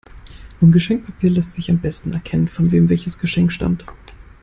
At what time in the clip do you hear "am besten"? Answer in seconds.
1.69-2.11